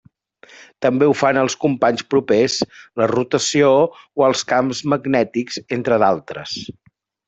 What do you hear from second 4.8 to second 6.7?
magnètics, entre d'altres.